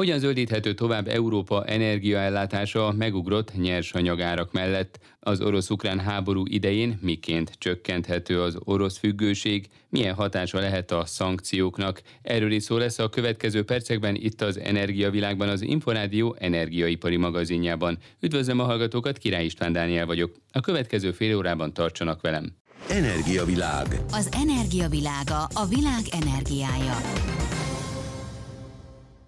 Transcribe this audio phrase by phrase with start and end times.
[0.00, 4.98] Hogyan zöldíthető tovább Európa energiaellátása megugrott nyersanyagárak mellett?
[5.20, 9.68] Az orosz-ukrán háború idején miként csökkenthető az orosz függőség?
[9.88, 12.02] Milyen hatása lehet a szankcióknak?
[12.22, 17.98] Erről is szó lesz a következő percekben itt az Energiavilágban, az Inforádió energiaipari magazinjában.
[18.20, 20.32] Üdvözlöm a hallgatókat, Király István Dániel vagyok.
[20.52, 22.52] A következő fél órában tartsanak velem.
[22.88, 23.86] Energiavilág.
[24.10, 26.96] Az energiavilága a világ energiája.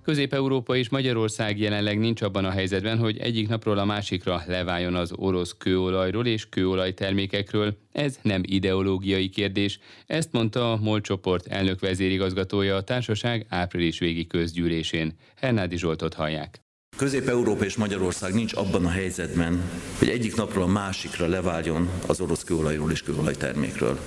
[0.04, 5.12] Közép-Európa és Magyarország jelenleg nincs abban a helyzetben, hogy egyik napról a másikra leváljon az
[5.16, 7.76] orosz kőolajról és kőolajtermékekről.
[7.92, 14.26] Ez nem ideológiai kérdés, ezt mondta a MOL csoport elnök vezérigazgatója a társaság április végi
[14.26, 15.16] közgyűlésén.
[15.36, 16.60] Hernádi Zsoltot hallják.
[16.96, 19.62] Közép-Európa és Magyarország nincs abban a helyzetben,
[19.98, 23.98] hogy egyik napról a másikra leváljon az orosz kőolajról és kőolajtermékről.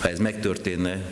[0.00, 1.02] Ha ez megtörténne,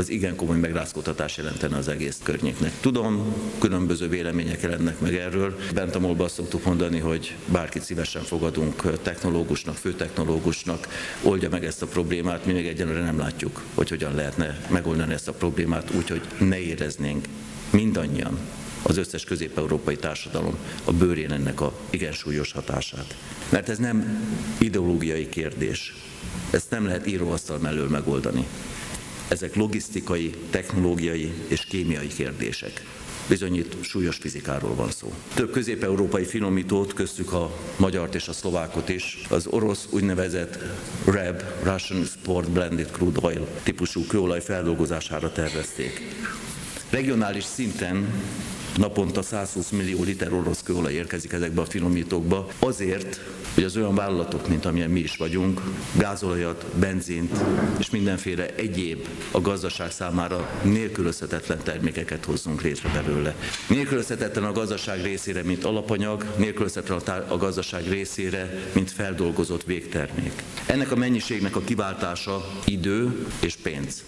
[0.00, 2.72] az igen komoly megrázkódtatás jelentene az egész környéknek.
[2.80, 5.58] Tudom, különböző vélemények jelennek meg erről.
[5.74, 10.88] Bent a azt szoktuk mondani, hogy bárkit szívesen fogadunk technológusnak, főtechnológusnak,
[11.22, 15.28] oldja meg ezt a problémát, mi még egyenlőre nem látjuk, hogy hogyan lehetne megoldani ezt
[15.28, 17.26] a problémát úgy, hogy ne éreznénk
[17.70, 18.38] mindannyian
[18.82, 23.16] az összes közép-európai társadalom a bőrén ennek a igen súlyos hatását.
[23.48, 24.26] Mert ez nem
[24.58, 25.94] ideológiai kérdés.
[26.50, 28.46] Ezt nem lehet íróasztal mellől megoldani.
[29.30, 32.82] Ezek logisztikai, technológiai és kémiai kérdések.
[33.28, 35.12] Bizony súlyos fizikáról van szó.
[35.34, 40.58] Több közép-európai finomítót, köztük a magyart és a szlovákot is, az orosz úgynevezett
[41.04, 46.00] REB, Russian Sport Blended Crude Oil típusú kőolaj feldolgozására tervezték.
[46.90, 48.12] Regionális szinten
[48.76, 53.20] naponta 120 millió liter orosz kőolaj érkezik ezekbe a finomítókba, azért,
[53.60, 55.60] hogy az olyan vállalatok, mint amilyen mi is vagyunk,
[55.96, 57.36] gázolajat, benzint
[57.78, 63.34] és mindenféle egyéb a gazdaság számára nélkülözhetetlen termékeket hozzunk létre belőle.
[63.68, 70.42] Nélkülözhetetlen a gazdaság részére, mint alapanyag, nélkülözhetetlen a gazdaság részére, mint feldolgozott végtermék.
[70.66, 74.04] Ennek a mennyiségnek a kiváltása idő és pénz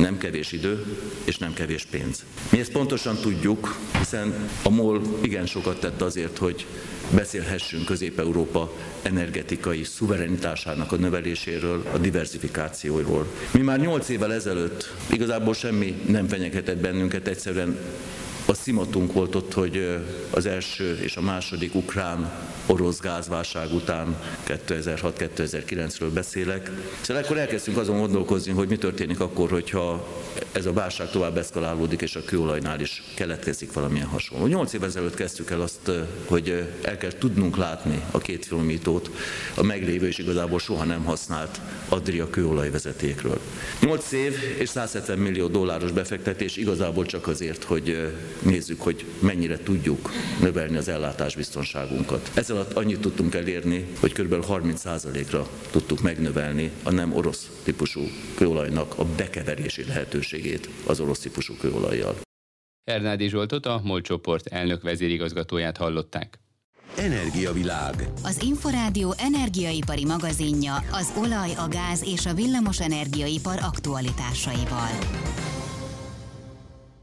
[0.00, 0.84] nem kevés idő
[1.24, 2.24] és nem kevés pénz.
[2.50, 6.66] Mi ezt pontosan tudjuk, hiszen a MOL igen sokat tett azért, hogy
[7.14, 8.72] beszélhessünk Közép-Európa
[9.02, 13.26] energetikai szuverenitásának a növeléséről, a diversifikációról.
[13.52, 17.78] Mi már nyolc évvel ezelőtt igazából semmi nem fenyegetett bennünket, egyszerűen
[18.46, 19.98] a szimatunk volt ott, hogy
[20.30, 21.74] az első és a második
[22.70, 24.16] ukrán-orosz gázválság után
[24.46, 26.70] 2006-2009-ről beszélek.
[27.00, 30.06] Szóval akkor elkezdtünk azon gondolkozni, hogy mi történik akkor, hogyha
[30.52, 34.46] ez a válság tovább eszkalálódik, és a kőolajnál is keletkezik valamilyen hasonló.
[34.46, 35.90] Nyolc év ezelőtt kezdtük el azt,
[36.24, 39.10] hogy el kell tudnunk látni a két filmítót
[39.54, 43.40] a meglévő és igazából soha nem használt Adria kőolajvezetékről.
[43.80, 50.10] Nyolc év és 170 millió dolláros befektetés igazából csak azért, hogy nézzük, hogy mennyire tudjuk
[50.40, 52.30] növelni az ellátásbiztonságunkat.
[52.34, 54.44] Ezzel alatt annyit tudtunk elérni, hogy kb.
[54.48, 58.00] 30%-ra tudtuk megnövelni a nem orosz típusú
[58.34, 62.16] kőolajnak a bekeverési lehetőségét az orosz típusú kőolajjal.
[62.84, 66.38] Ernádi Zsoltot, a MOL csoport elnök vezérigazgatóját hallották.
[66.96, 68.08] Energiavilág.
[68.24, 74.90] Az Inforádió energiaipari magazinja az olaj, a gáz és a villamos energiaipar aktualitásaival.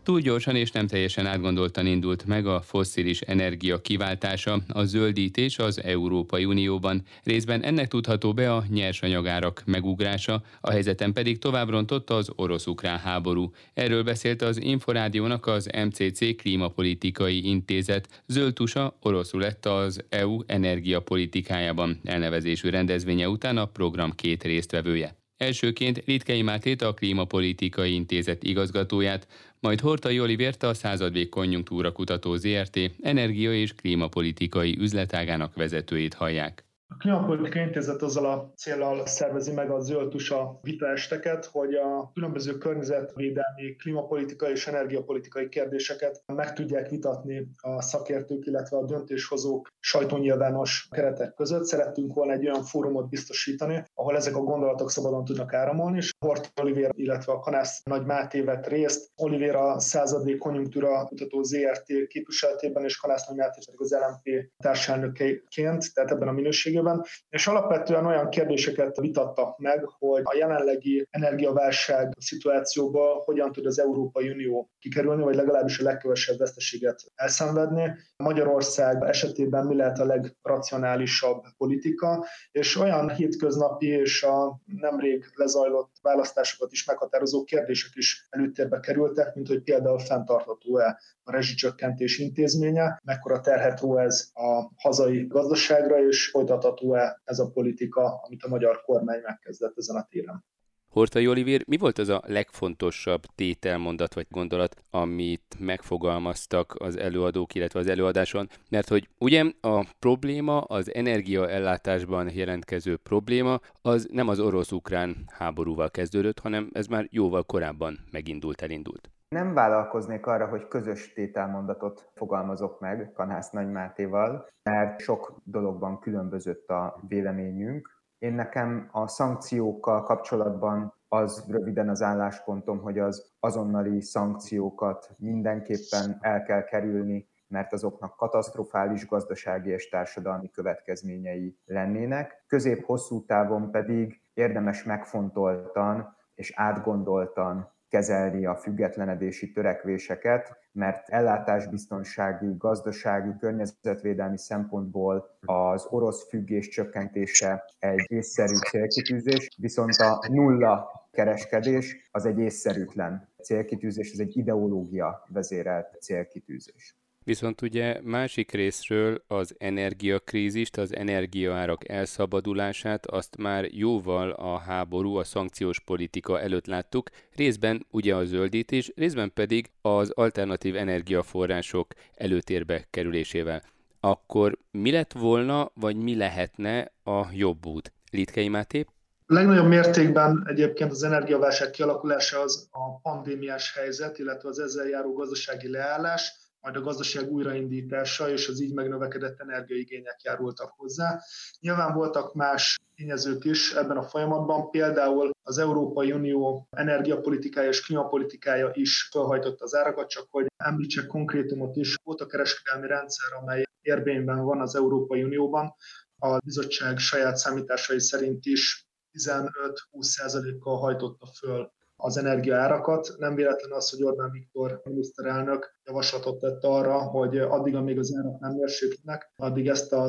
[0.07, 5.84] Túl gyorsan és nem teljesen átgondoltan indult meg a fosszilis energia kiváltása, a zöldítés az
[5.84, 7.01] Európai Unióban.
[7.23, 13.51] Részben ennek tudható be a nyersanyagárak megugrása, a helyzeten pedig tovább rontotta az orosz-ukrán háború.
[13.73, 22.69] Erről beszélt az Inforádiónak az MCC Klímapolitikai Intézet zöldtusa oroszul lett az EU energiapolitikájában elnevezésű
[22.69, 25.16] rendezvénye után a program két résztvevője.
[25.38, 29.28] Elsőként Litkei Mátét a Klímapolitikai Intézet igazgatóját,
[29.59, 36.67] majd Hortai Olivért a századvég konjunktúra kutató ZRT energia- és klímapolitikai üzletágának vezetőjét hallják.
[36.97, 43.75] A Klímapolitikai Intézet azzal a célral szervezi meg a zöldtusa vitaesteket, hogy a különböző környezetvédelmi,
[43.75, 51.63] klímapolitikai és energiapolitikai kérdéseket meg tudják vitatni a szakértők, illetve a döntéshozók sajtónyilvános keretek között.
[51.63, 56.51] Szerettünk volna egy olyan fórumot biztosítani, ahol ezek a gondolatok szabadon tudnak áramolni, és Hort
[56.62, 59.12] Oliver, illetve a Kanász Nagy Máté vett részt.
[59.16, 65.94] Oliver a századvég konjunktúra kutató ZRT képviseletében, és Kanász Nagy Máté pedig az LMP társelnökeként,
[65.94, 72.13] tehát ebben a minőségében bevezetőben, és alapvetően olyan kérdéseket vitattak meg, hogy a jelenlegi energiaválság
[72.19, 77.95] szituációba hogyan tud az Európai Unió kikerülni, vagy legalábbis a legkevesebb veszteséget elszenvedni.
[78.18, 86.72] Magyarország esetében mi lehet a legracionálisabb politika, és olyan hétköznapi és a nemrég lezajlott választásokat
[86.72, 93.80] is meghatározó kérdések is előtérbe kerültek, mint hogy például fenntartható-e a rezsicsökkentés intézménye, mekkora terhet
[93.80, 96.31] ró ez a hazai gazdaságra, és
[96.77, 100.44] folytatható-e ez a politika, amit a magyar kormány megkezdett ezen a téren.
[100.89, 107.79] Hortai Olivér, mi volt az a legfontosabb tételmondat vagy gondolat, amit megfogalmaztak az előadók, illetve
[107.79, 108.50] az előadáson?
[108.69, 116.39] Mert hogy ugye a probléma, az energiaellátásban jelentkező probléma, az nem az orosz-ukrán háborúval kezdődött,
[116.39, 119.09] hanem ez már jóval korábban megindult, elindult.
[119.27, 126.69] Nem vállalkoznék arra, hogy közös tételmondatot fogalmazok meg Kanász Nagy Mátéval, mert sok dologban különbözött
[126.69, 135.09] a véleményünk, én nekem a szankciókkal kapcsolatban az röviden az álláspontom, hogy az azonnali szankciókat
[135.18, 142.44] mindenképpen el kell kerülni, mert azoknak katasztrofális gazdasági és társadalmi következményei lennének.
[142.47, 154.38] Közép-hosszú távon pedig érdemes megfontoltan és átgondoltan kezelni a függetlenedési törekvéseket, mert ellátásbiztonsági, gazdasági, környezetvédelmi
[154.38, 163.30] szempontból az orosz függés csökkentése egy észszerű célkitűzés, viszont a nulla kereskedés az egy észszerűtlen
[163.42, 166.95] célkitűzés, ez egy ideológia vezérelt célkitűzés.
[167.27, 175.24] Viszont ugye másik részről az energiakrízist, az energiaárak elszabadulását azt már jóval a háború, a
[175.24, 183.62] szankciós politika előtt láttuk, részben ugye a zöldítés, részben pedig az alternatív energiaforrások előtérbe kerülésével.
[184.00, 187.94] Akkor mi lett volna, vagy mi lehetne a jobb út?
[188.12, 188.85] Litkei Máté?
[189.25, 195.69] Legnagyobb mértékben egyébként az energiaválság kialakulása az a pandémiás helyzet, illetve az ezzel járó gazdasági
[195.69, 201.21] leállás, majd a gazdaság újraindítása és az így megnövekedett energiaigények járultak hozzá.
[201.59, 208.69] Nyilván voltak más tényezők is ebben a folyamatban, például az Európai Unió energiapolitikája és klímapolitikája
[208.74, 214.44] is felhajtotta az árakat, csak hogy említsek konkrétumot is, volt a kereskedelmi rendszer, amely érvényben
[214.44, 215.75] van az Európai Unióban,
[216.19, 218.88] a bizottság saját számításai szerint is
[219.19, 223.16] 15-20%-kal hajtotta föl az energiaárakat.
[223.18, 228.40] Nem véletlen az, hogy Orbán Viktor miniszterelnök javaslatot tett arra, hogy addig, amíg az árak
[228.40, 230.08] nem mérséklnek, addig ezt a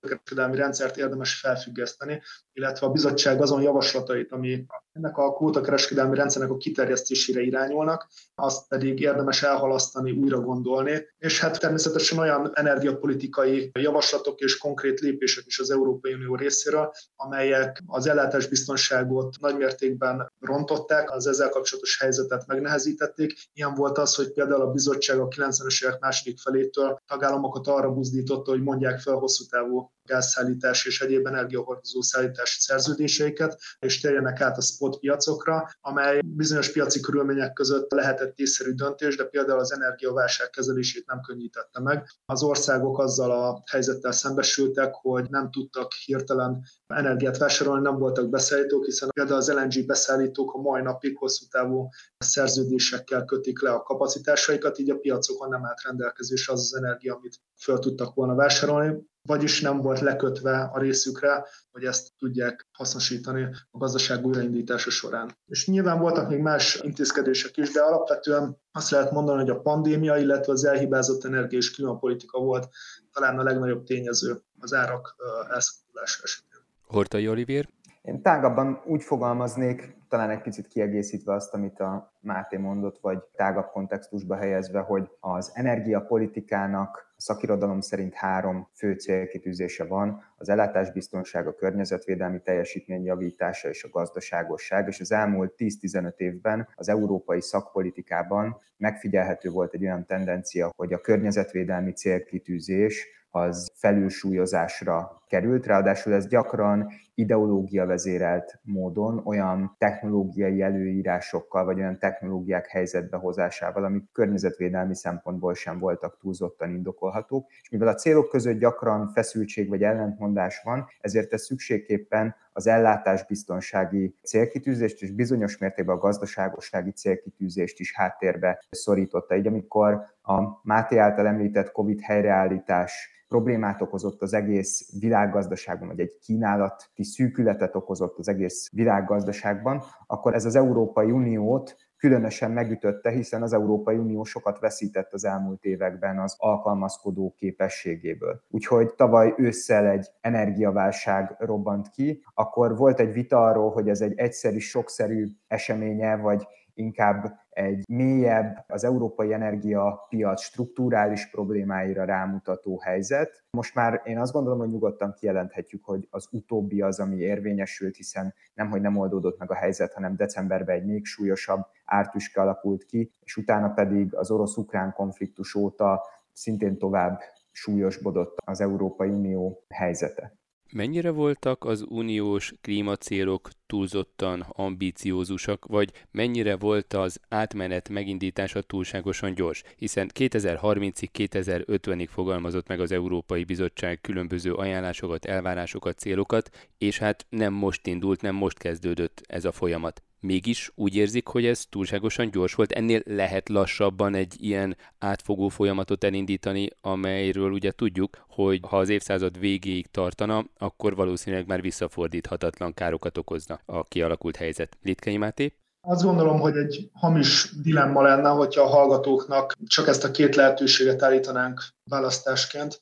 [0.00, 6.56] kereskedelmi rendszert érdemes felfüggeszteni, illetve a bizottság azon javaslatait, ami ennek a kvótakereskedelmi rendszernek a
[6.56, 14.58] kiterjesztésére irányulnak, azt pedig érdemes elhalasztani, újra gondolni, és hát természetesen olyan energiapolitikai javaslatok és
[14.58, 21.98] konkrét lépések is az Európai Unió részéről, amelyek az ellátásbiztonságot nagymértékben rontották, az ezzel kapcsolatos
[22.00, 23.34] helyzetet megnehezítették.
[23.52, 28.50] Ilyen volt az, hogy például a bizottság a 90-es évek második felétől tagállamokat arra buzdította,
[28.50, 34.60] hogy mondják fel hosszú távú gázszállítás és egyéb energiahordozó szállítási szerződéseiket, és térjenek át a
[34.60, 41.06] spot piacokra, amely bizonyos piaci körülmények között lehetett észszerű döntés, de például az energiaválság kezelését
[41.06, 42.08] nem könnyítette meg.
[42.24, 48.84] Az országok azzal a helyzettel szembesültek, hogy nem tudtak hirtelen energiát vásárolni, nem voltak beszállítók,
[48.84, 51.88] hiszen például az LNG beszállítók a mai napig hosszú távú
[52.18, 57.40] szerződésekkel kötik le a kapacitásaikat, így a piacokon nem állt rendelkezésre az az energia, amit
[57.62, 63.78] föl tudtak volna vásárolni vagyis nem volt lekötve a részükre, hogy ezt tudják hasznosítani a
[63.78, 65.36] gazdaság újraindítása során.
[65.46, 70.16] És nyilván voltak még más intézkedések is, de alapvetően azt lehet mondani, hogy a pandémia,
[70.16, 72.68] illetve az elhibázott energia és klímapolitika volt
[73.12, 75.16] talán a legnagyobb tényező az árak
[75.50, 76.60] elszabadulása esetén.
[76.86, 77.68] Hortai Olivier?
[78.02, 83.70] Én tágabban úgy fogalmaznék, talán egy picit kiegészítve azt, amit a Máté mondott, vagy tágabb
[83.70, 91.54] kontextusba helyezve, hogy az energiapolitikának a szakirodalom szerint három fő célkitűzése van, az ellátásbiztonság, a
[91.54, 99.50] környezetvédelmi teljesítmény javítása és a gazdaságosság, és az elmúlt 10-15 évben az európai szakpolitikában megfigyelhető
[99.50, 107.86] volt egy olyan tendencia, hogy a környezetvédelmi célkitűzés az felülsúlyozásra került, ráadásul ez gyakran ideológia
[107.86, 116.18] vezérelt módon olyan technológiai előírásokkal, vagy olyan technológiák helyzetbe hozásával, amik környezetvédelmi szempontból sem voltak
[116.18, 117.46] túlzottan indokolhatók.
[117.62, 124.14] És mivel a célok között gyakran feszültség vagy ellentmondás van, ezért ez szükségképpen az ellátásbiztonsági
[124.22, 129.36] célkitűzést és bizonyos mértékben a gazdaságossági célkitűzést is háttérbe szorította.
[129.36, 136.18] Így amikor a Máté által említett COVID helyreállítás problémát okozott az egész világgazdaságban, vagy egy
[136.18, 143.52] kínálati szűkületet okozott az egész világgazdaságban, akkor ez az Európai Uniót különösen megütötte, hiszen az
[143.52, 148.42] Európai Unió sokat veszített az elmúlt években az alkalmazkodó képességéből.
[148.48, 154.12] Úgyhogy tavaly ősszel egy energiaválság robbant ki, akkor volt egy vita arról, hogy ez egy
[154.16, 163.44] egyszerű, sokszerű eseménye, vagy inkább egy mélyebb, az európai energiapiac strukturális problémáira rámutató helyzet.
[163.50, 168.34] Most már én azt gondolom, hogy nyugodtan kijelenthetjük, hogy az utóbbi az, ami érvényesült, hiszen
[168.54, 173.36] nemhogy nem oldódott meg a helyzet, hanem decemberben egy még súlyosabb ártüske alakult ki, és
[173.36, 177.20] utána pedig az orosz-ukrán konfliktus óta szintén tovább
[177.50, 180.38] súlyosbodott az Európai Unió helyzete.
[180.72, 189.62] Mennyire voltak az uniós klímacélok túlzottan ambíciózusak, vagy mennyire volt az átmenet megindítása túlságosan gyors?
[189.76, 197.52] Hiszen 2030-ig, 2050-ig fogalmazott meg az Európai Bizottság különböző ajánlásokat, elvárásokat, célokat, és hát nem
[197.52, 202.54] most indult, nem most kezdődött ez a folyamat mégis úgy érzik, hogy ez túlságosan gyors
[202.54, 202.72] volt.
[202.72, 209.38] Ennél lehet lassabban egy ilyen átfogó folyamatot elindítani, amelyről ugye tudjuk, hogy ha az évszázad
[209.38, 214.76] végéig tartana, akkor valószínűleg már visszafordíthatatlan károkat okozna a kialakult helyzet.
[214.82, 215.52] Litkei Máté?
[215.80, 221.02] Azt gondolom, hogy egy hamis dilemma lenne, hogyha a hallgatóknak csak ezt a két lehetőséget
[221.02, 222.80] állítanánk választásként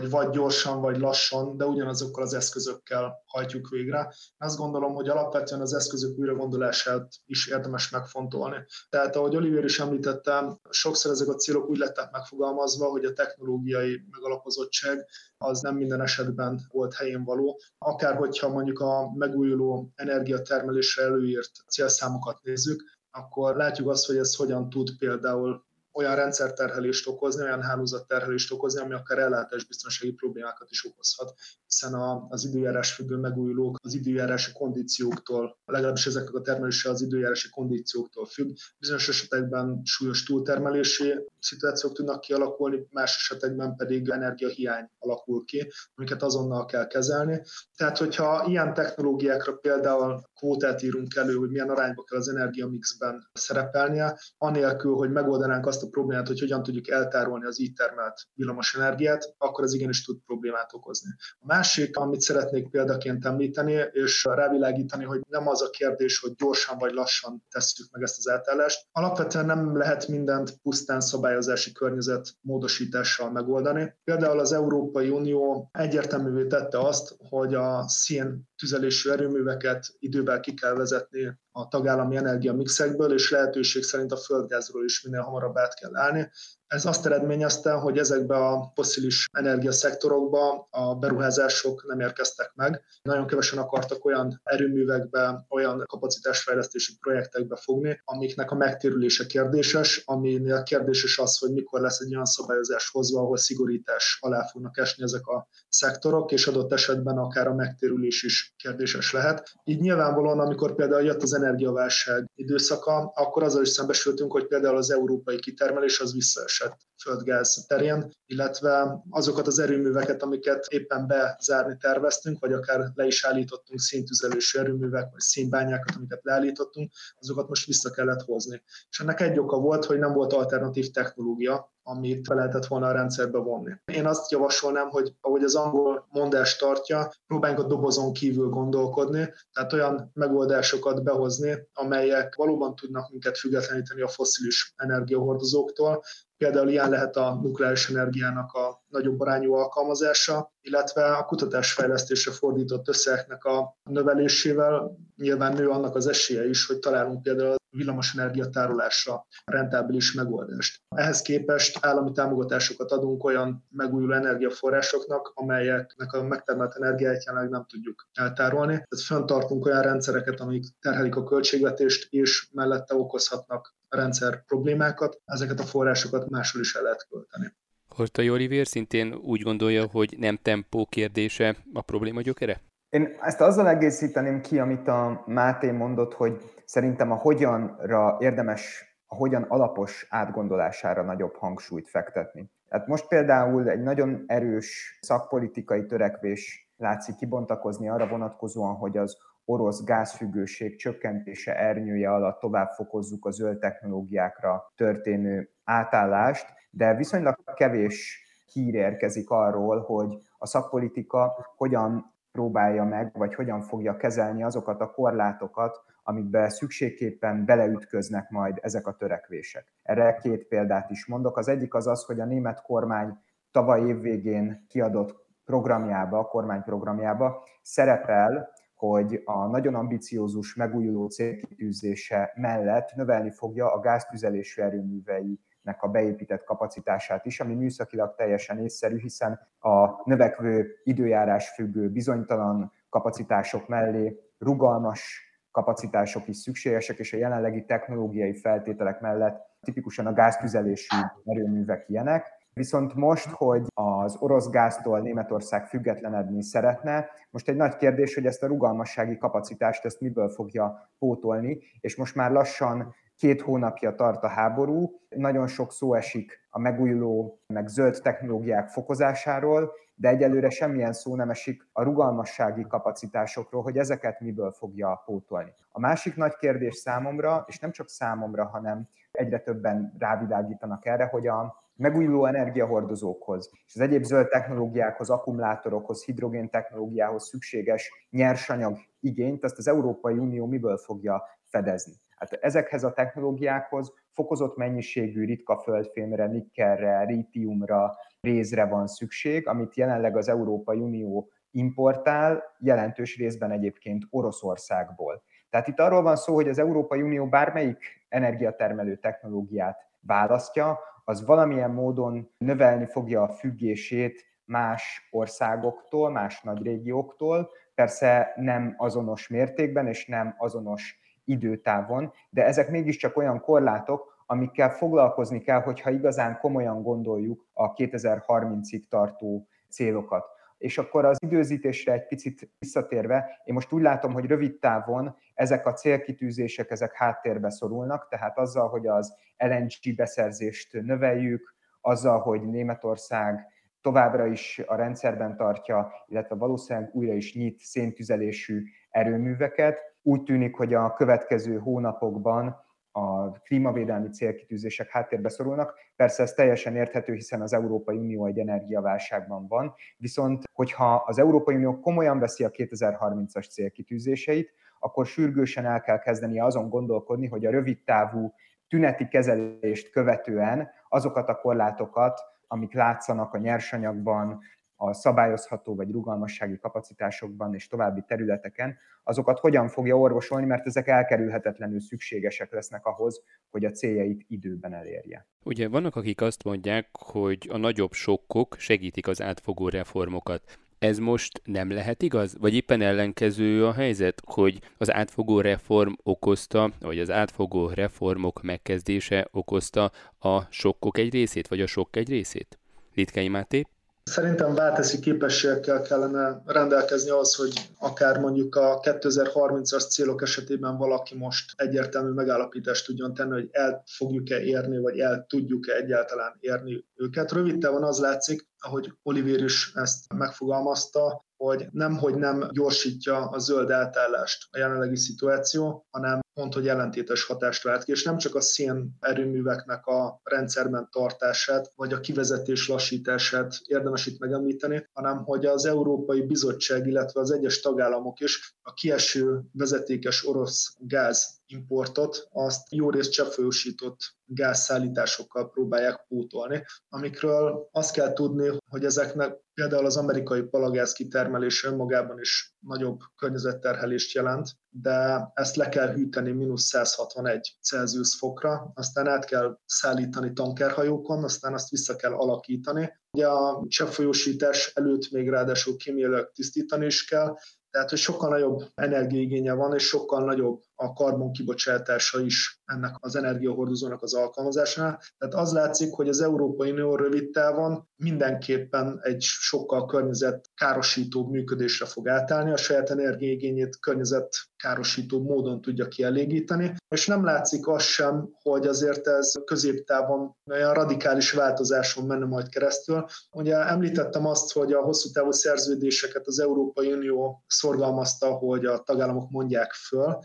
[0.00, 4.14] hogy vagy gyorsan, vagy lassan, de ugyanazokkal az eszközökkel hajtjuk végre.
[4.38, 8.56] Azt gondolom, hogy alapvetően az eszközök újragondolását is érdemes megfontolni.
[8.88, 14.06] Tehát, ahogy Oliver is említettem, sokszor ezek a célok úgy lettek megfogalmazva, hogy a technológiai
[14.10, 15.06] megalapozottság
[15.38, 17.60] az nem minden esetben volt helyén való.
[17.78, 24.70] Akár hogyha mondjuk a megújuló energiatermelésre előírt célszámokat nézzük, akkor látjuk azt, hogy ez hogyan
[24.70, 31.34] tud például olyan rendszerterhelést okozni, olyan hálózatterhelést okozni, ami akár ellátásbiztonsági problémákat is okozhat,
[31.66, 31.94] hiszen
[32.28, 38.56] az időjárás függő megújulók az időjárási kondícióktól, legalábbis ezeknek a termelése az időjárási kondícióktól függ.
[38.78, 46.64] Bizonyos esetekben súlyos túltermelési szituációk tudnak kialakulni, más esetekben pedig energiahiány alakul ki, amiket azonnal
[46.64, 47.42] kell kezelni.
[47.76, 54.18] Tehát, hogyha ilyen technológiákra például kvótát írunk elő, hogy milyen arányba kell az energiamixben szerepelnie,
[54.38, 59.34] anélkül, hogy megoldanánk azt a problémát, hogy hogyan tudjuk eltárolni az így termelt villamos energiát,
[59.38, 61.10] akkor ez igenis tud problémát okozni.
[61.38, 66.78] A másik, amit szeretnék példaként említeni, és rávilágítani, hogy nem az a kérdés, hogy gyorsan
[66.78, 68.86] vagy lassan tesszük meg ezt az eltállást.
[68.92, 73.94] Alapvetően nem lehet mindent pusztán szabályozási környezet módosítással megoldani.
[74.04, 80.76] Például az Európai Unió egyértelművé tette azt, hogy a szén tüzelésű erőműveket időben ki kell
[80.76, 86.30] vezetni a tagállami energiamixekből, és lehetőség szerint a földgázról is minél hamarabb át kell állni.
[86.66, 92.82] Ez azt eredményezte, hogy ezekbe a foszilis energiaszektorokba a beruházások nem érkeztek meg.
[93.02, 101.18] Nagyon kevesen akartak olyan erőművekbe, olyan kapacitásfejlesztési projektekbe fogni, amiknek a megtérülése kérdéses, aminél kérdéses
[101.18, 105.48] az, hogy mikor lesz egy olyan szabályozás hozva, ahol szigorítás alá fognak esni ezek a
[105.68, 109.52] szektorok, és adott esetben akár a megtérülés is kérdéses lehet.
[109.64, 114.90] Így nyilvánvalóan, amikor például jött az energiaválság időszaka, akkor azzal is szembesültünk, hogy például az
[114.90, 122.38] európai kitermelés az visszaesett esett földgáz terén, illetve azokat az erőműveket, amiket éppen bezárni terveztünk,
[122.40, 128.22] vagy akár le is állítottunk szintüzelősű erőművek, vagy színbányákat, amiket leállítottunk, azokat most vissza kellett
[128.22, 128.62] hozni.
[128.90, 132.92] És ennek egy oka volt, hogy nem volt alternatív technológia, amit be lehetett volna a
[132.92, 133.72] rendszerbe vonni.
[133.84, 139.72] Én azt javasolnám, hogy ahogy az angol mondás tartja, próbáljunk a dobozon kívül gondolkodni, tehát
[139.72, 146.02] olyan megoldásokat behozni, amelyek valóban tudnak minket függetleníteni a foszilis energiahordozóktól,
[146.36, 153.44] Például ilyen lehet a nukleáris energiának a nagyobb arányú alkalmazása, illetve a kutatásfejlesztésre fordított összegeknek
[153.44, 160.82] a növelésével nyilván nő annak az esélye is, hogy találunk például villamosenergia tárolásra rentábilis megoldást.
[160.88, 168.08] Ehhez képest állami támogatásokat adunk olyan megújuló energiaforrásoknak, amelyeknek a megtermelt energiáját jelenleg nem tudjuk
[168.12, 168.72] eltárolni.
[168.72, 175.62] Tehát föntartunk olyan rendszereket, amik terhelik a költségvetést, és mellette okozhatnak rendszer problémákat, ezeket a
[175.62, 177.52] forrásokat máshol is el lehet költeni.
[177.88, 182.60] Hortai Olivér szintén úgy gondolja, hogy nem tempó kérdése a probléma gyökere?
[182.88, 189.14] Én ezt azzal egészíteném ki, amit a Máté mondott, hogy szerintem a hogyanra érdemes, a
[189.14, 192.50] hogyan alapos átgondolására nagyobb hangsúlyt fektetni.
[192.68, 199.84] Tehát most például egy nagyon erős szakpolitikai törekvés látszik kibontakozni arra vonatkozóan, hogy az orosz
[199.84, 208.74] gázfüggőség csökkentése ernyője alatt tovább fokozzuk a zöld technológiákra történő átállást, de viszonylag kevés hír
[208.74, 215.82] érkezik arról, hogy a szakpolitika hogyan próbálja meg, vagy hogyan fogja kezelni azokat a korlátokat,
[216.06, 219.72] amikbe szükségképpen beleütköznek majd ezek a törekvések.
[219.82, 221.36] Erre két példát is mondok.
[221.36, 223.18] Az egyik az az, hogy a német kormány
[223.50, 233.30] tavaly évvégén kiadott programjába, a kormányprogramjába szerepel, hogy a nagyon ambiciózus megújuló célkitűzése mellett növelni
[233.30, 235.40] fogja a gáztüzelésű erőművei
[235.78, 243.68] a beépített kapacitását is, ami műszakilag teljesen észszerű, hiszen a növekvő időjárás függő bizonytalan kapacitások
[243.68, 251.88] mellé rugalmas kapacitások is szükségesek, és a jelenlegi technológiai feltételek mellett tipikusan a gáztüzelésű erőművek
[251.88, 252.42] ilyenek.
[252.52, 258.42] Viszont most, hogy az orosz gáztól Németország függetlenedni szeretne, most egy nagy kérdés, hogy ezt
[258.42, 264.28] a rugalmassági kapacitást ezt miből fogja pótolni, és most már lassan Két hónapja tart a
[264.28, 271.16] háború, nagyon sok szó esik a megújuló, meg zöld technológiák fokozásáról, de egyelőre semmilyen szó
[271.16, 275.52] nem esik a rugalmassági kapacitásokról, hogy ezeket miből fogja pótolni.
[275.70, 281.26] A másik nagy kérdés számomra, és nem csak számomra, hanem egyre többen rávilágítanak erre, hogy
[281.26, 289.58] a megújuló energiahordozókhoz és az egyéb zöld technológiákhoz, akkumulátorokhoz, hidrogén technológiához szükséges nyersanyag igényt, azt
[289.58, 291.92] az Európai Unió miből fogja fedezni.
[292.16, 300.16] Hát ezekhez a technológiákhoz fokozott mennyiségű ritka földfémre, nikkelre, rítiumra, rézre van szükség, amit jelenleg
[300.16, 305.22] az Európai Unió importál, jelentős részben egyébként Oroszországból.
[305.50, 311.70] Tehát itt arról van szó, hogy az Európai Unió bármelyik energiatermelő technológiát választja, az valamilyen
[311.70, 320.06] módon növelni fogja a függését más országoktól, más nagy régióktól, persze nem azonos mértékben és
[320.06, 327.46] nem azonos időtávon, de ezek mégiscsak olyan korlátok, amikkel foglalkozni kell, hogyha igazán komolyan gondoljuk
[327.52, 330.24] a 2030-ig tartó célokat.
[330.58, 335.66] És akkor az időzítésre egy picit visszatérve, én most úgy látom, hogy rövid távon ezek
[335.66, 343.46] a célkitűzések, ezek háttérbe szorulnak, tehát azzal, hogy az LNG beszerzést növeljük, azzal, hogy Németország
[343.82, 350.74] továbbra is a rendszerben tartja, illetve valószínűleg újra is nyit széntüzelésű erőműveket, úgy tűnik, hogy
[350.74, 352.63] a következő hónapokban
[352.96, 355.74] a klímavédelmi célkitűzések háttérbe szorulnak.
[355.96, 361.54] Persze ez teljesen érthető, hiszen az Európai Unió egy energiaválságban van, viszont hogyha az Európai
[361.54, 367.50] Unió komolyan veszi a 2030-as célkitűzéseit, akkor sürgősen el kell kezdenie azon gondolkodni, hogy a
[367.50, 368.34] rövid távú
[368.68, 374.40] tüneti kezelést követően azokat a korlátokat, amik látszanak a nyersanyagban,
[374.76, 381.80] a szabályozható vagy rugalmassági kapacitásokban és további területeken, azokat hogyan fogja orvosolni, mert ezek elkerülhetetlenül
[381.80, 385.26] szükségesek lesznek ahhoz, hogy a céljait időben elérje.
[385.44, 390.58] Ugye vannak, akik azt mondják, hogy a nagyobb sokkok segítik az átfogó reformokat.
[390.78, 392.36] Ez most nem lehet igaz?
[392.38, 399.28] Vagy éppen ellenkező a helyzet, hogy az átfogó reform okozta, vagy az átfogó reformok megkezdése
[399.30, 402.58] okozta a sokkok egy részét, vagy a sok egy részét?
[402.94, 403.66] Litkei Máté?
[404.10, 411.52] Szerintem válteszi képességekkel kellene rendelkezni az, hogy akár mondjuk a 2030-as célok esetében valaki most
[411.56, 417.32] egyértelmű megállapítást tudjon tenni, hogy el fogjuk-e érni, vagy el tudjuk-e egyáltalán érni őket.
[417.32, 423.38] Rövid távon az látszik, ahogy Oliver is ezt megfogalmazta, hogy nem, hogy nem gyorsítja a
[423.38, 428.34] zöld átállást a jelenlegi szituáció, hanem pont, hogy ellentétes hatást vált ki, és nem csak
[428.34, 435.46] a szén erőműveknek a rendszerben tartását, vagy a kivezetés lassítását érdemes itt megemlíteni, hanem hogy
[435.46, 442.72] az Európai Bizottság, illetve az egyes tagállamok is a kieső vezetékes orosz gáz importot, azt
[442.72, 450.42] jó részt cseppfolyósított gázszállításokkal próbálják pótolni, amikről azt kell tudni, hogy ezeknek például az amerikai
[450.42, 458.16] palagáz kitermelése önmagában is nagyobb környezetterhelést jelent, de ezt le kell hűteni mínusz 161 Celsius
[458.18, 462.92] fokra, aztán át kell szállítani tankerhajókon, aztán azt vissza kell alakítani.
[463.12, 467.36] Ugye a cseppfolyósítás előtt még ráadásul kémiailag tisztítani is kell,
[467.74, 473.16] tehát, hogy sokkal nagyobb energiaigénye van, és sokkal nagyobb a karbon kibocsátása is ennek az
[473.16, 475.00] energiahordozónak az alkalmazásánál.
[475.18, 482.08] Tehát az látszik, hogy az Európai Unió rövid távon mindenképpen egy sokkal környezetkárosítóbb működésre fog
[482.08, 489.06] átállni, a saját energiaigényét környezetkárosítóbb módon tudja kielégíteni, és nem látszik az sem, hogy azért
[489.06, 493.04] ez középtávon olyan radikális változáson menne majd keresztül.
[493.30, 499.30] Ugye említettem azt, hogy a hosszú távú szerződéseket az Európai Unió szorgalmazta, hogy a tagállamok
[499.30, 500.18] mondják föl.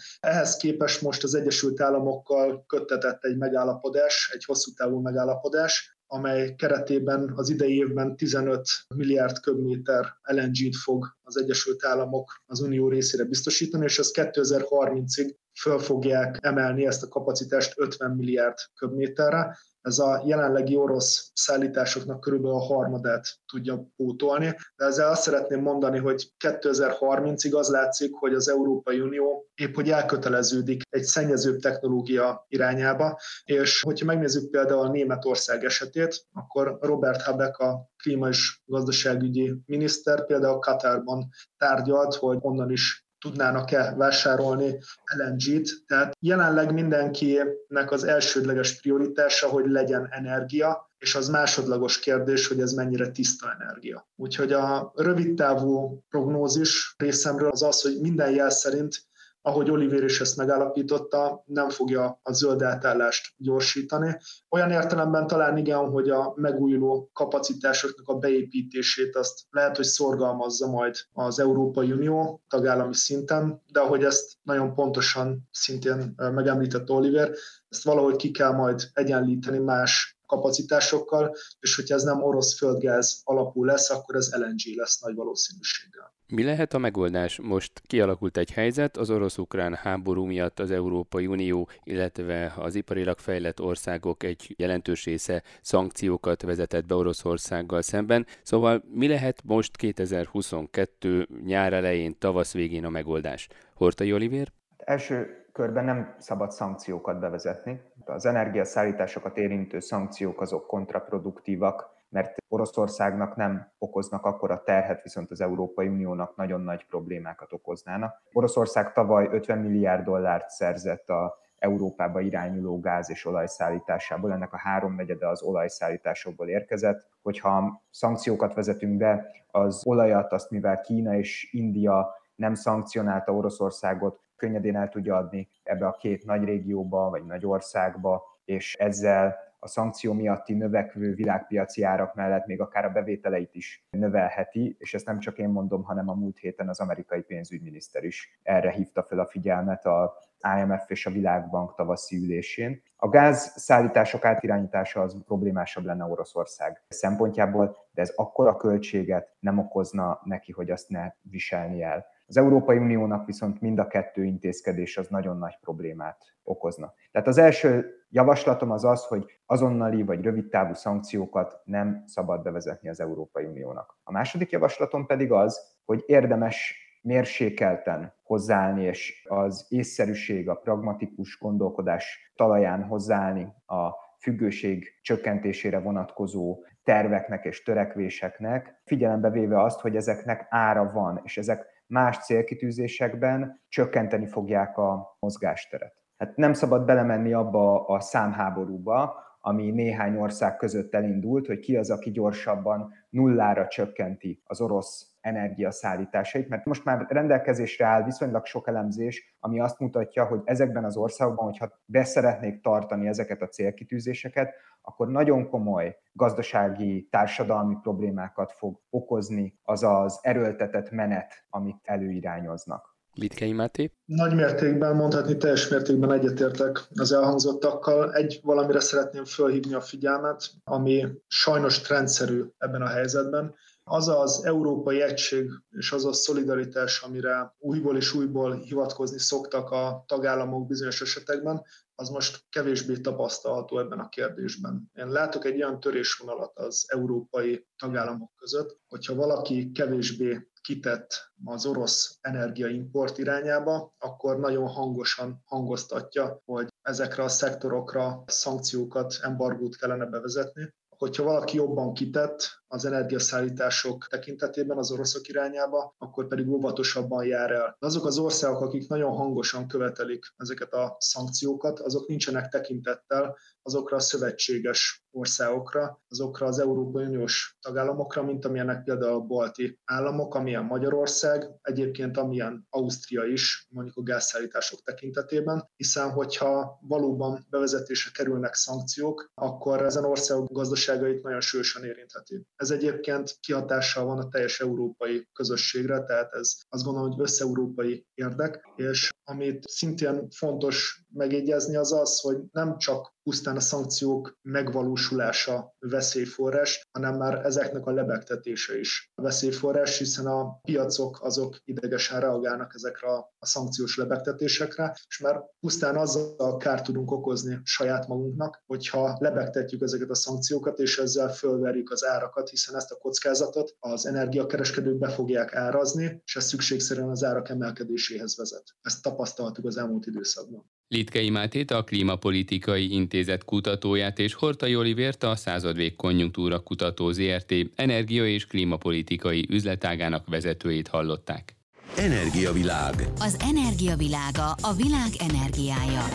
[0.57, 7.49] Képest most az Egyesült Államokkal köttetett egy megállapodás, egy hosszú távú megállapodás, amely keretében az
[7.49, 13.99] idei évben 15 milliárd köbméter LNG-t fog az Egyesült Államok az Unió részére biztosítani, és
[13.99, 21.31] ez 2030-ig föl fogják emelni ezt a kapacitást 50 milliárd köbméterre ez a jelenlegi orosz
[21.33, 24.55] szállításoknak körülbelül a harmadát tudja pótolni.
[24.75, 29.89] De ezzel azt szeretném mondani, hogy 2030-ig az látszik, hogy az Európai Unió épp hogy
[29.89, 37.57] elköteleződik egy szennyezőbb technológia irányába, és hogyha megnézzük például a Németország esetét, akkor Robert Habeck
[37.57, 44.77] a klíma és gazdaságügyi miniszter például Katarban tárgyalt, hogy onnan is tudnának-e vásárolni
[45.17, 45.85] LNG-t.
[45.87, 52.71] Tehát jelenleg mindenkinek az elsődleges prioritása, hogy legyen energia, és az másodlagos kérdés, hogy ez
[52.71, 54.07] mennyire tiszta energia.
[54.15, 59.08] Úgyhogy a rövidtávú prognózis részemről az az, hogy minden jel szerint
[59.41, 64.17] ahogy Oliver is ezt megállapította, nem fogja a zöld átállást gyorsítani.
[64.49, 70.95] Olyan értelemben talán igen, hogy a megújuló kapacitásoknak a beépítését azt lehet, hogy szorgalmazza majd
[71.11, 77.31] az Európai Unió tagállami szinten, de ahogy ezt nagyon pontosan szintén megemlített Oliver,
[77.69, 83.63] ezt valahogy ki kell majd egyenlíteni más kapacitásokkal, és hogyha ez nem orosz földgáz alapú
[83.63, 86.13] lesz, akkor ez LNG lesz nagy valószínűséggel.
[86.27, 87.39] Mi lehet a megoldás?
[87.41, 93.61] Most kialakult egy helyzet, az orosz-ukrán háború miatt az Európai Unió, illetve az iparilag fejlett
[93.61, 98.25] országok egy jelentős része szankciókat vezetett be Oroszországgal szemben.
[98.43, 103.47] Szóval mi lehet most 2022 nyár elején, tavasz végén a megoldás?
[103.73, 104.51] Hortai Olivér?
[104.77, 107.81] Első körben nem szabad szankciókat bevezetni.
[108.05, 115.87] Az energiaszállításokat érintő szankciók azok kontraproduktívak, mert Oroszországnak nem okoznak akkora terhet, viszont az Európai
[115.87, 118.21] Uniónak nagyon nagy problémákat okoznának.
[118.33, 125.27] Oroszország tavaly 50 milliárd dollárt szerzett a Európába irányuló gáz és olajszállításából, ennek a háromnegyede
[125.27, 127.07] az olajszállításokból érkezett.
[127.21, 134.75] Hogyha szankciókat vezetünk be, az olajat, azt mivel Kína és India nem szankcionálta Oroszországot, könnyedén
[134.75, 140.13] el tudja adni ebbe a két nagy régióba, vagy nagy országba, és ezzel a szankció
[140.13, 145.37] miatti növekvő világpiaci árak mellett még akár a bevételeit is növelheti, és ezt nem csak
[145.37, 149.85] én mondom, hanem a múlt héten az amerikai pénzügyminiszter is erre hívta fel a figyelmet
[149.85, 150.13] a
[150.57, 152.81] IMF és a Világbank tavaszi ülésén.
[152.95, 160.21] A gáz szállítások átirányítása az problémásabb lenne Oroszország szempontjából, de ez akkora költséget nem okozna
[160.23, 162.05] neki, hogy azt ne viselni el.
[162.29, 166.93] Az Európai Uniónak viszont mind a kettő intézkedés az nagyon nagy problémát okozna.
[167.11, 172.99] Tehát az első javaslatom az az, hogy azonnali vagy rövidtávú szankciókat nem szabad bevezetni az
[172.99, 173.97] Európai Uniónak.
[174.03, 182.33] A második javaslatom pedig az, hogy érdemes mérsékelten hozzáállni, és az észszerűség, a pragmatikus gondolkodás
[182.35, 183.89] talaján hozzáállni a
[184.19, 191.65] függőség csökkentésére vonatkozó terveknek és törekvéseknek, figyelembe véve azt, hogy ezeknek ára van, és ezek
[191.89, 195.93] más célkitűzésekben csökkenteni fogják a mozgásteret.
[196.17, 201.89] Hát nem szabad belemenni abba a számháborúba, ami néhány ország között elindult, hogy ki az,
[201.89, 209.35] aki gyorsabban nullára csökkenti az orosz energiaszállításait, mert most már rendelkezésre áll viszonylag sok elemzés,
[209.39, 215.49] ami azt mutatja, hogy ezekben az országokban, hogyha beszeretnék tartani ezeket a célkitűzéseket, akkor nagyon
[215.49, 222.88] komoly gazdasági, társadalmi problémákat fog okozni az az erőltetett menet, amit előirányoznak.
[223.13, 223.91] Litkei Máté?
[224.05, 228.13] Nagy mértékben, mondhatni teljes mértékben egyetértek az elhangzottakkal.
[228.13, 233.55] Egy valamire szeretném fölhívni a figyelmet, ami sajnos trendszerű ebben a helyzetben.
[233.91, 240.03] Az az európai egység és az a szolidaritás, amire újból és újból hivatkozni szoktak a
[240.07, 241.63] tagállamok bizonyos esetekben,
[241.95, 244.91] az most kevésbé tapasztalható ebben a kérdésben.
[244.93, 252.17] Én látok egy olyan törésvonalat az európai tagállamok között, hogyha valaki kevésbé kitett az orosz
[252.21, 260.73] energiaimport irányába, akkor nagyon hangosan hangoztatja, hogy ezekre a szektorokra szankciókat, embargót kellene bevezetni.
[260.97, 267.75] Hogyha valaki jobban kitett, az energiaszállítások tekintetében az oroszok irányába, akkor pedig óvatosabban jár el.
[267.79, 273.99] Azok az országok, akik nagyon hangosan követelik ezeket a szankciókat, azok nincsenek tekintettel azokra a
[273.99, 281.49] szövetséges országokra, azokra az Európai Uniós tagállamokra, mint amilyenek például a balti államok, amilyen Magyarország,
[281.61, 289.85] egyébként amilyen Ausztria is, mondjuk a gázszállítások tekintetében, hiszen hogyha valóban bevezetése kerülnek szankciók, akkor
[289.85, 292.45] ezen országok gazdaságait nagyon sősen érintheti.
[292.59, 298.69] Ez egyébként kihatással van a teljes európai közösségre, tehát ez azt gondolom, hogy összeurópai érdek,
[298.75, 306.87] és amit szintén fontos megjegyezni az az, hogy nem csak pusztán a szankciók megvalósulása veszélyforrás,
[306.91, 313.31] hanem már ezeknek a lebegtetése is veszélyforrás, hiszen a piacok azok idegesen reagálnak ezekre a
[313.39, 320.15] szankciós lebegtetésekre, és már pusztán azzal kárt tudunk okozni saját magunknak, hogyha lebegtetjük ezeket a
[320.15, 326.21] szankciókat, és ezzel fölverjük az árakat, hiszen ezt a kockázatot az energiakereskedők be fogják árazni,
[326.25, 328.63] és ez szükségszerűen az árak emelkedéséhez vezet.
[328.81, 330.69] Ezt tapasztaltuk az elmúlt időszakban.
[330.91, 338.27] Litkei Mátét a Klímapolitikai Intézet kutatóját és Hortai Olivért a századvég konjunktúra kutató ZRT energia-
[338.27, 341.55] és klímapolitikai üzletágának vezetőjét hallották.
[341.97, 342.95] Energiavilág.
[343.19, 346.05] Az energiavilága a világ energiája.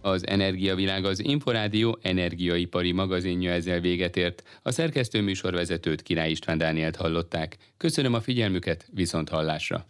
[0.00, 4.42] Az Energiavilág az Inforádió energiaipari magazinja ezzel véget ért.
[4.62, 7.56] A szerkesztő műsorvezetőt Király István Dánielt hallották.
[7.76, 9.88] Köszönöm a figyelmüket, viszont hallásra!